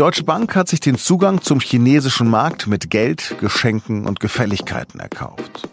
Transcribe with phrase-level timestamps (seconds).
[0.00, 5.68] Deutsche Bank hat sich den Zugang zum chinesischen Markt mit Geld, Geschenken und Gefälligkeiten erkauft.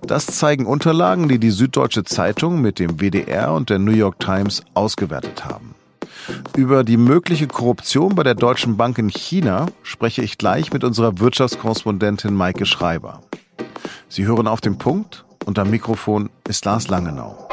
[0.00, 4.62] Das zeigen Unterlagen, die die Süddeutsche Zeitung mit dem WDR und der New York Times
[4.72, 5.74] ausgewertet haben.
[6.56, 11.18] Über die mögliche Korruption bei der Deutschen Bank in China spreche ich gleich mit unserer
[11.18, 13.20] Wirtschaftskorrespondentin Maike Schreiber.
[14.08, 17.49] Sie hören auf den Punkt und am Mikrofon ist Lars Langenau.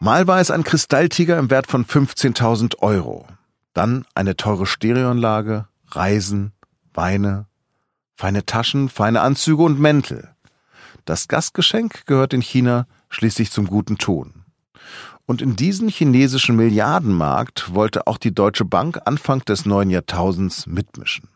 [0.00, 3.26] Mal war es ein Kristalltiger im Wert von 15.000 Euro.
[3.74, 6.52] Dann eine teure Stereoanlage, Reisen,
[6.94, 7.46] Weine,
[8.14, 10.30] feine Taschen, feine Anzüge und Mäntel.
[11.04, 14.44] Das Gastgeschenk gehört in China schließlich zum guten Ton.
[15.26, 21.28] Und in diesen chinesischen Milliardenmarkt wollte auch die Deutsche Bank Anfang des neuen Jahrtausends mitmischen.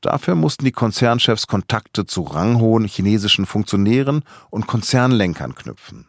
[0.00, 6.08] Dafür mussten die Konzernchefs Kontakte zu ranghohen chinesischen Funktionären und Konzernlenkern knüpfen.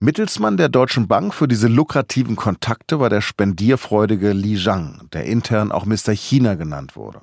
[0.00, 5.72] Mittelsmann der Deutschen Bank für diese lukrativen Kontakte war der spendierfreudige Li Zhang, der intern
[5.72, 6.12] auch Mr.
[6.12, 7.22] China genannt wurde.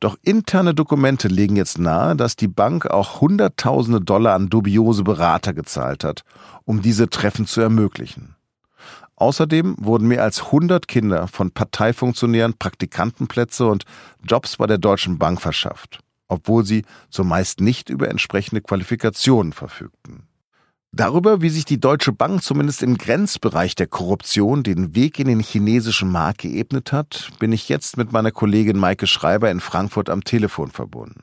[0.00, 5.52] Doch interne Dokumente legen jetzt nahe, dass die Bank auch Hunderttausende Dollar an dubiose Berater
[5.52, 6.22] gezahlt hat,
[6.64, 8.36] um diese Treffen zu ermöglichen.
[9.16, 13.84] Außerdem wurden mehr als 100 Kinder von Parteifunktionären Praktikantenplätze und
[14.24, 20.29] Jobs bei der Deutschen Bank verschafft, obwohl sie zumeist nicht über entsprechende Qualifikationen verfügten.
[20.92, 25.38] Darüber, wie sich die Deutsche Bank zumindest im Grenzbereich der Korruption den Weg in den
[25.38, 30.24] chinesischen Markt geebnet hat, bin ich jetzt mit meiner Kollegin Maike Schreiber in Frankfurt am
[30.24, 31.22] Telefon verbunden.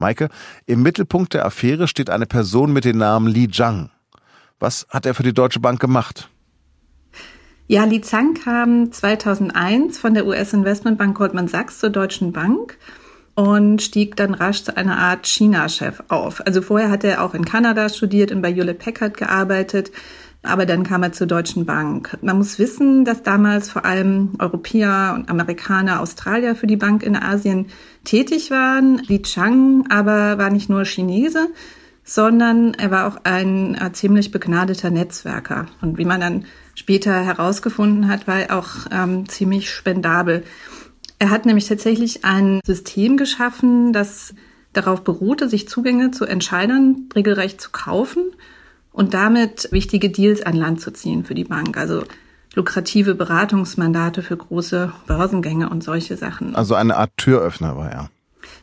[0.00, 0.28] Maike,
[0.66, 3.90] im Mittelpunkt der Affäre steht eine Person mit dem Namen Li Zhang.
[4.58, 6.28] Was hat er für die Deutsche Bank gemacht?
[7.68, 12.76] Ja, Li Zhang kam 2001 von der US-Investmentbank Goldman Sachs zur Deutschen Bank
[13.38, 16.44] und stieg dann rasch zu einer Art China-Chef auf.
[16.44, 19.92] Also vorher hat er auch in Kanada studiert und bei Hewlett Packard gearbeitet,
[20.42, 22.18] aber dann kam er zur Deutschen Bank.
[22.20, 27.14] Man muss wissen, dass damals vor allem Europäer und Amerikaner, Australier für die Bank in
[27.14, 27.66] Asien
[28.02, 28.98] tätig waren.
[29.06, 31.46] Li Chang aber war nicht nur Chinese,
[32.02, 35.66] sondern er war auch ein äh, ziemlich begnadeter Netzwerker.
[35.80, 36.44] Und wie man dann
[36.74, 40.42] später herausgefunden hat, war er auch ähm, ziemlich spendabel.
[41.18, 44.34] Er hat nämlich tatsächlich ein System geschaffen, das
[44.72, 48.24] darauf beruhte, sich Zugänge zu Entscheidern regelrecht zu kaufen
[48.92, 51.76] und damit wichtige Deals an Land zu ziehen für die Bank.
[51.76, 52.04] Also
[52.54, 56.54] lukrative Beratungsmandate für große Börsengänge und solche Sachen.
[56.54, 58.10] Also eine Art Türöffner war er.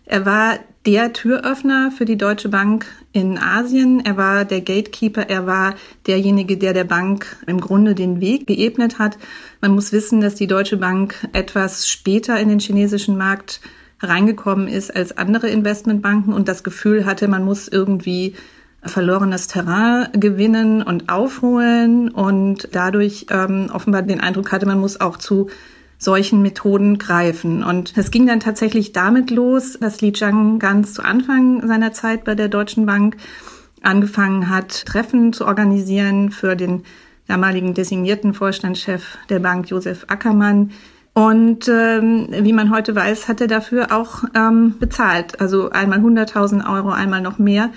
[0.05, 4.05] Er war der Türöffner für die Deutsche Bank in Asien.
[4.05, 5.29] Er war der Gatekeeper.
[5.29, 5.75] Er war
[6.05, 9.17] derjenige, der der Bank im Grunde den Weg geebnet hat.
[9.61, 13.61] Man muss wissen, dass die Deutsche Bank etwas später in den chinesischen Markt
[14.01, 18.35] reingekommen ist als andere Investmentbanken und das Gefühl hatte, man muss irgendwie
[18.83, 25.17] verlorenes Terrain gewinnen und aufholen und dadurch ähm, offenbar den Eindruck hatte, man muss auch
[25.17, 25.49] zu
[25.97, 27.63] solchen Methoden greifen.
[27.63, 32.23] Und es ging dann tatsächlich damit los, dass Li Zhang ganz zu Anfang seiner Zeit
[32.23, 33.17] bei der Deutschen Bank
[33.81, 36.83] angefangen hat, Treffen zu organisieren für den
[37.27, 40.71] damaligen designierten Vorstandschef der Bank, Josef Ackermann.
[41.13, 45.39] Und ähm, wie man heute weiß, hat er dafür auch ähm, bezahlt.
[45.39, 47.69] Also einmal 100.000 Euro, einmal noch mehr.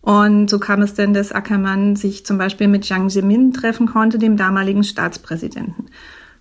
[0.00, 4.18] Und so kam es denn, dass Ackermann sich zum Beispiel mit Jiang Zemin treffen konnte,
[4.18, 5.86] dem damaligen Staatspräsidenten.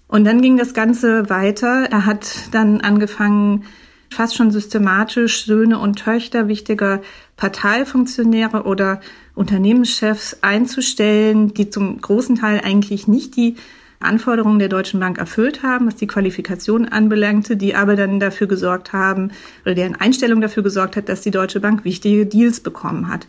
[0.07, 1.88] Und dann ging das Ganze weiter.
[1.91, 3.66] Er hat dann angefangen,
[4.09, 7.01] fast schon systematisch Söhne und Töchter wichtiger
[7.35, 9.01] Parteifunktionäre oder
[9.35, 13.56] Unternehmenschefs einzustellen, die zum großen Teil eigentlich nicht die
[14.00, 18.94] Anforderungen der Deutschen Bank erfüllt haben, was die Qualifikation anbelangte, die aber dann dafür gesorgt
[18.94, 19.31] haben
[19.66, 23.28] oder deren Einstellung dafür gesorgt hat, dass die Deutsche Bank wichtige Deals bekommen hat.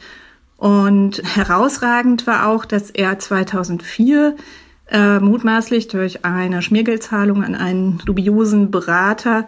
[0.59, 4.37] Und herausragend war auch, dass er 2004
[4.91, 9.47] äh, mutmaßlich durch eine Schmiergeldzahlung an einen dubiosen Berater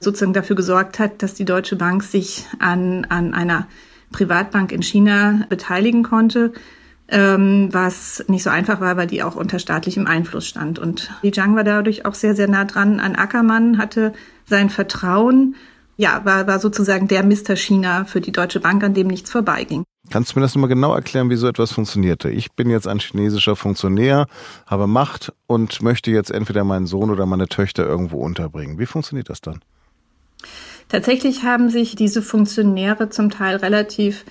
[0.00, 3.68] sozusagen dafür gesorgt hat, dass die Deutsche Bank sich an, an einer
[4.10, 6.52] Privatbank in China beteiligen konnte,
[7.08, 10.78] ähm, was nicht so einfach war, weil die auch unter staatlichem Einfluss stand.
[10.78, 14.12] Und Li Jiang war dadurch auch sehr, sehr nah dran an Ackermann, hatte
[14.44, 15.56] sein Vertrauen,
[15.96, 17.56] ja, war, war sozusagen der Mr.
[17.56, 19.84] China für die Deutsche Bank, an dem nichts vorbeiging.
[20.10, 22.28] Kannst du mir das nochmal genau erklären, wie so etwas funktionierte?
[22.28, 24.26] Ich bin jetzt ein chinesischer Funktionär,
[24.66, 28.78] habe Macht und möchte jetzt entweder meinen Sohn oder meine Töchter irgendwo unterbringen.
[28.78, 29.60] Wie funktioniert das dann?
[30.88, 34.24] Tatsächlich haben sich diese Funktionäre zum Teil relativ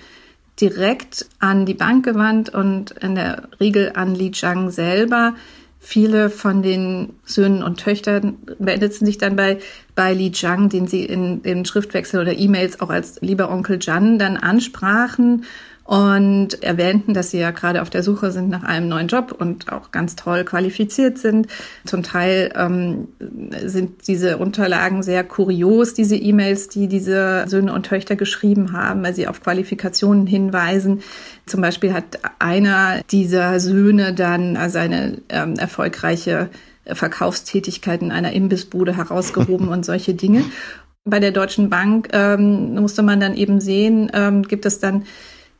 [0.60, 5.34] direkt an die Bank gewandt und in der Regel an Li Zhang selber.
[5.84, 9.58] Viele von den Söhnen und Töchtern meldeten sich dann bei,
[9.96, 14.16] bei Li Zhang, den sie in, in Schriftwechsel oder E-Mails auch als lieber Onkel Jan
[14.16, 15.44] dann ansprachen
[15.84, 19.72] und erwähnten, dass sie ja gerade auf der Suche sind nach einem neuen Job und
[19.72, 21.48] auch ganz toll qualifiziert sind.
[21.84, 23.08] Zum Teil ähm,
[23.64, 29.14] sind diese Unterlagen sehr kurios, diese E-Mails, die diese Söhne und Töchter geschrieben haben, weil
[29.14, 31.02] sie auf Qualifikationen hinweisen.
[31.46, 36.48] Zum Beispiel hat einer dieser Söhne dann seine ähm, erfolgreiche
[36.86, 40.44] Verkaufstätigkeit in einer Imbissbude herausgehoben und solche Dinge.
[41.04, 45.04] Bei der Deutschen Bank ähm, musste man dann eben sehen, ähm, gibt es dann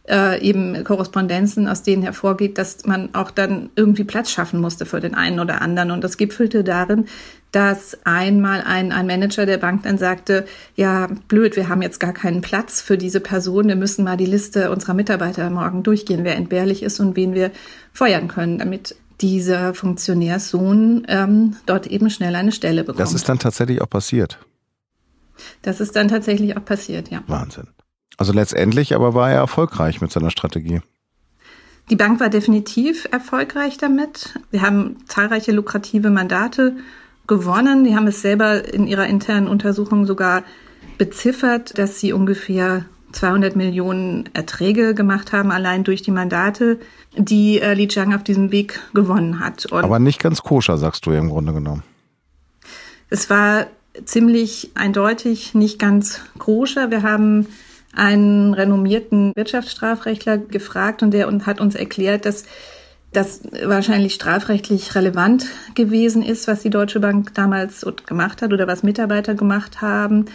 [0.09, 5.01] äh, eben Korrespondenzen, aus denen hervorgeht, dass man auch dann irgendwie Platz schaffen musste für
[5.01, 5.91] den einen oder anderen.
[5.91, 7.07] Und das gipfelte darin,
[7.53, 12.13] dass einmal ein, ein Manager der Bank dann sagte, ja, blöd, wir haben jetzt gar
[12.13, 16.37] keinen Platz für diese Person, wir müssen mal die Liste unserer Mitarbeiter morgen durchgehen, wer
[16.37, 17.51] entbehrlich ist und wen wir
[17.93, 23.01] feuern können, damit dieser Funktionärssohn ähm, dort eben schnell eine Stelle bekommt.
[23.01, 24.39] Das ist dann tatsächlich auch passiert.
[25.63, 27.23] Das ist dann tatsächlich auch passiert, ja.
[27.27, 27.69] Wahnsinn.
[28.17, 30.81] Also letztendlich aber war er erfolgreich mit seiner Strategie.
[31.91, 34.39] Die Bank war definitiv erfolgreich damit.
[34.51, 36.77] Wir haben zahlreiche lukrative Mandate
[37.27, 37.85] gewonnen.
[37.85, 40.43] Die haben es selber in ihrer internen Untersuchung sogar
[40.99, 46.79] beziffert, dass sie ungefähr 200 Millionen Erträge gemacht haben, allein durch die Mandate,
[47.17, 49.67] die äh, Li Jiang auf diesem Weg gewonnen hat.
[49.67, 51.83] Und Aber nicht ganz koscher, sagst du ja im Grunde genommen.
[53.11, 53.67] Es war
[54.05, 56.91] ziemlich eindeutig nicht ganz koscher.
[56.91, 57.47] Wir haben
[57.95, 62.45] einen renommierten Wirtschaftsstrafrechtler gefragt und der hat uns erklärt, dass
[63.13, 68.83] das wahrscheinlich strafrechtlich relevant gewesen ist, was die Deutsche Bank damals gemacht hat oder was
[68.83, 70.27] Mitarbeiter gemacht haben,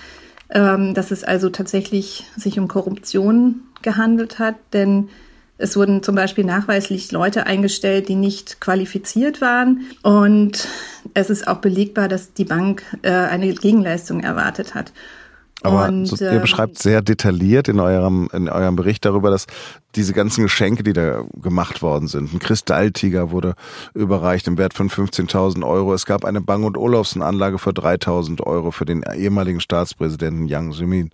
[0.52, 5.10] ähm, dass es also tatsächlich sich um Korruption gehandelt hat, denn
[5.58, 9.88] es wurden zum Beispiel nachweislich Leute eingestellt, die nicht qualifiziert waren.
[10.04, 10.68] Und
[11.16, 14.94] es ist auch belegbar, dass die Bank äh, eine Gegenleistung erwartet hat.
[15.64, 19.48] Aber und, so, ihr ähm, beschreibt sehr detailliert in eurem, in eurem Bericht darüber, dass
[19.96, 23.56] diese ganzen Geschenke, die da gemacht worden sind, ein Kristalltiger wurde
[23.96, 25.94] überreicht im Wert von 15.000 Euro.
[25.94, 31.10] Es gab eine Bang- und Olufsen-Anlage für 3.000 Euro für den ehemaligen Staatspräsidenten Yang Zemin.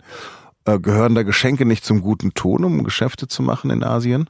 [0.66, 4.28] Äh, gehören da Geschenke nicht zum guten Ton, um Geschäfte zu machen in Asien?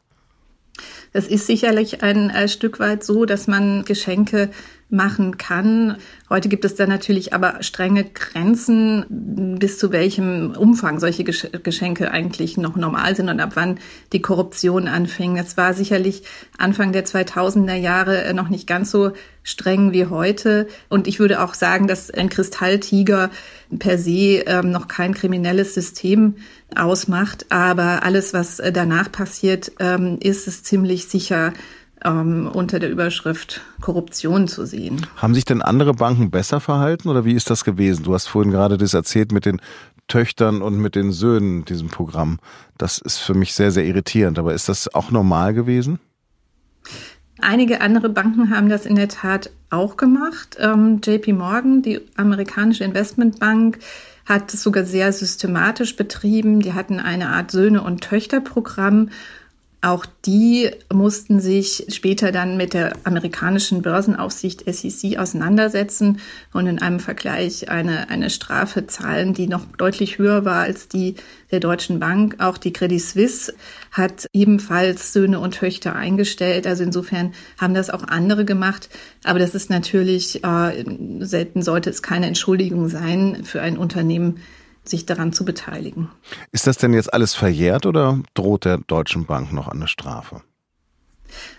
[1.13, 4.51] Es ist sicherlich ein, ein Stück weit so, dass man Geschenke
[4.95, 5.99] machen kann.
[6.31, 9.05] Heute gibt es da natürlich aber strenge Grenzen,
[9.59, 13.79] bis zu welchem Umfang solche Geschenke eigentlich noch normal sind und ab wann
[14.13, 15.37] die Korruption anfing.
[15.37, 16.23] Es war sicherlich
[16.57, 19.13] Anfang der 2000er Jahre noch nicht ganz so
[19.43, 20.67] streng wie heute.
[20.89, 23.31] Und ich würde auch sagen, dass ein Kristalltiger
[23.79, 26.37] per se ähm, noch kein kriminelles System
[26.75, 27.47] ausmacht.
[27.51, 31.53] Aber alles, was danach passiert, ähm, ist es ziemlich sicher
[32.05, 35.07] ähm, unter der Überschrift Korruption zu sehen.
[35.17, 38.05] Haben sich denn andere Banken besser verhalten oder wie ist das gewesen?
[38.05, 39.61] Du hast vorhin gerade das erzählt mit den
[40.07, 42.39] Töchtern und mit den Söhnen diesem Programm.
[42.77, 44.39] Das ist für mich sehr, sehr irritierend.
[44.39, 45.99] Aber ist das auch normal gewesen?
[47.41, 50.57] Einige andere Banken haben das in der Tat auch gemacht.
[50.61, 53.79] Ähm, JP Morgan, die amerikanische Investmentbank,
[54.25, 56.61] hat es sogar sehr systematisch betrieben.
[56.61, 59.11] Die hatten eine Art Söhne- und Töchterprogramm
[59.85, 66.21] auch die mussten sich später dann mit der amerikanischen Börsenaufsicht SEC auseinandersetzen
[66.55, 71.17] und in einem Vergleich eine, eine Strafe zahlen, die noch deutlich höher war als die
[71.51, 72.37] der Deutschen Bank.
[72.39, 73.53] Auch die Credit Suisse
[73.93, 76.67] hat ebenfalls Söhne und Töchter eingestellt.
[76.67, 78.89] Also insofern haben das auch andere gemacht.
[79.23, 80.85] Aber das ist natürlich, äh,
[81.21, 84.41] selten sollte es keine Entschuldigung sein für ein Unternehmen,
[84.89, 86.11] sich daran zu beteiligen.
[86.53, 90.43] Ist das denn jetzt alles verjährt oder droht der Deutschen Bank noch eine Strafe?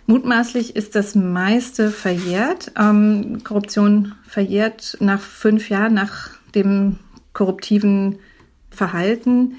[0.05, 2.71] Mutmaßlich ist das meiste verjährt.
[2.79, 6.99] Ähm, Korruption verjährt nach fünf Jahren nach dem
[7.33, 8.19] korruptiven
[8.69, 9.55] Verhalten.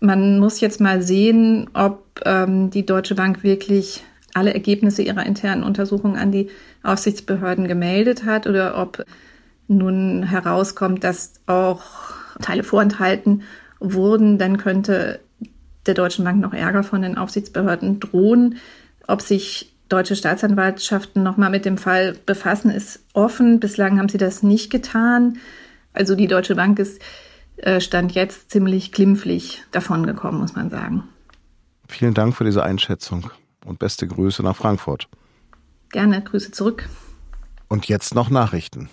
[0.00, 5.62] Man muss jetzt mal sehen, ob ähm, die Deutsche Bank wirklich alle Ergebnisse ihrer internen
[5.62, 6.48] Untersuchung an die
[6.82, 9.04] Aufsichtsbehörden gemeldet hat oder ob
[9.68, 11.82] nun herauskommt, dass auch
[12.40, 13.42] Teile vorenthalten
[13.78, 15.20] wurden, dann könnte
[15.86, 18.56] der Deutschen Bank noch Ärger von den Aufsichtsbehörden drohen.
[19.06, 23.60] Ob sich deutsche Staatsanwaltschaften nochmal mit dem Fall befassen, ist offen.
[23.60, 25.38] Bislang haben sie das nicht getan.
[25.92, 27.00] Also die Deutsche Bank ist
[27.56, 31.04] äh, Stand jetzt ziemlich glimpflich davongekommen, muss man sagen.
[31.88, 33.30] Vielen Dank für diese Einschätzung
[33.64, 35.08] und beste Grüße nach Frankfurt.
[35.90, 36.88] Gerne, Grüße zurück.
[37.68, 38.88] Und jetzt noch Nachrichten.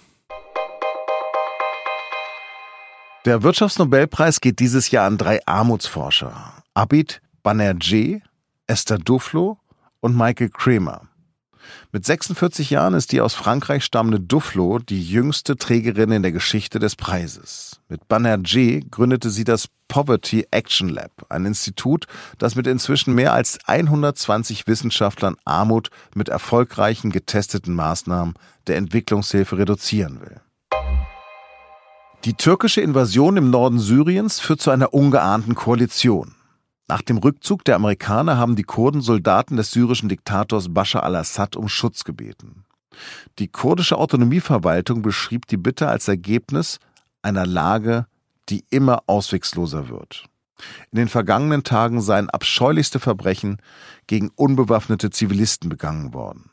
[3.28, 6.64] Der Wirtschaftsnobelpreis geht dieses Jahr an drei Armutsforscher.
[6.74, 8.22] Abid Banerjee,
[8.68, 9.58] Esther Duflo
[10.00, 11.02] und Michael Kramer.
[11.92, 16.80] Mit 46 Jahren ist die aus Frankreich stammende Duflo die jüngste Trägerin in der Geschichte
[16.80, 17.82] des Preises.
[17.90, 22.08] Mit Banerjee gründete sie das Poverty Action Lab, ein Institut,
[22.38, 28.36] das mit inzwischen mehr als 120 Wissenschaftlern Armut mit erfolgreichen getesteten Maßnahmen
[28.68, 30.40] der Entwicklungshilfe reduzieren will.
[32.28, 36.36] Die türkische Invasion im Norden Syriens führt zu einer ungeahnten Koalition.
[36.90, 41.70] Nach dem Rückzug der Amerikaner haben die Kurden Soldaten des syrischen Diktators Bashar al-Assad um
[41.70, 42.66] Schutz gebeten.
[43.40, 46.80] Die kurdische Autonomieverwaltung beschrieb die Bitte als Ergebnis
[47.22, 48.08] einer Lage,
[48.50, 50.26] die immer auswegsloser wird.
[50.92, 53.62] In den vergangenen Tagen seien abscheulichste Verbrechen
[54.06, 56.50] gegen unbewaffnete Zivilisten begangen worden.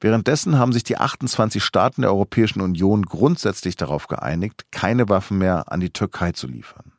[0.00, 5.70] Währenddessen haben sich die 28 Staaten der Europäischen Union grundsätzlich darauf geeinigt, keine Waffen mehr
[5.72, 6.92] an die Türkei zu liefern.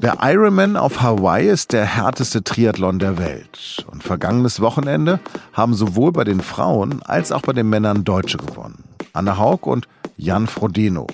[0.00, 3.84] Der Ironman auf Hawaii ist der härteste Triathlon der Welt.
[3.90, 5.18] Und vergangenes Wochenende
[5.52, 8.84] haben sowohl bei den Frauen als auch bei den Männern Deutsche gewonnen.
[9.12, 11.08] Anna Haug und Jan Frodeno.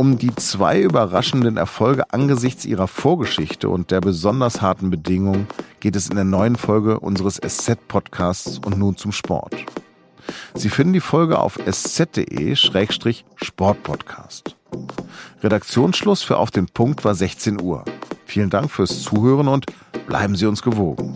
[0.00, 5.46] Um die zwei überraschenden Erfolge angesichts ihrer Vorgeschichte und der besonders harten Bedingungen
[5.80, 9.54] geht es in der neuen Folge unseres SZ-Podcasts und nun zum Sport.
[10.54, 14.56] Sie finden die Folge auf sz.de-sportpodcast.
[15.42, 17.84] Redaktionsschluss für Auf den Punkt war 16 Uhr.
[18.24, 19.66] Vielen Dank fürs Zuhören und
[20.06, 21.12] bleiben Sie uns gewogen.